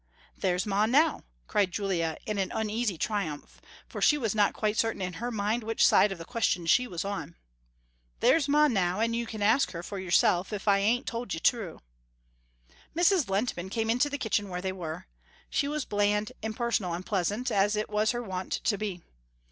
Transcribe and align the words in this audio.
"There's 0.35 0.65
ma 0.65 0.87
now," 0.87 1.21
cried 1.45 1.71
Julia 1.71 2.17
in 2.25 2.39
an 2.39 2.51
uneasy 2.55 2.97
triumph, 2.97 3.61
for 3.87 4.01
she 4.01 4.17
was 4.17 4.33
not 4.33 4.55
quite 4.55 4.75
certain 4.75 4.99
in 4.99 5.13
her 5.21 5.29
mind 5.29 5.63
which 5.63 5.85
side 5.85 6.11
of 6.11 6.17
the 6.17 6.25
question 6.25 6.65
she 6.65 6.87
was 6.87 7.05
on. 7.05 7.35
"There's 8.19 8.49
ma 8.49 8.67
now, 8.67 8.99
and 8.99 9.15
you 9.15 9.27
can 9.27 9.43
ask 9.43 9.73
her 9.73 9.83
for 9.83 9.99
yourself 9.99 10.51
if 10.51 10.67
I 10.67 10.79
ain't 10.79 11.05
told 11.05 11.35
you 11.35 11.39
true." 11.39 11.81
Mrs. 12.95 13.29
Lehntman 13.29 13.69
came 13.69 13.91
into 13.91 14.09
the 14.09 14.17
kitchen 14.17 14.49
where 14.49 14.59
they 14.59 14.71
were. 14.71 15.05
She 15.51 15.67
was 15.67 15.85
bland, 15.85 16.31
impersonal 16.41 16.93
and 16.95 17.05
pleasant, 17.05 17.51
as 17.51 17.75
it 17.75 17.87
was 17.87 18.09
her 18.09 18.23
wont 18.23 18.49
to 18.53 18.79
be. 18.79 19.03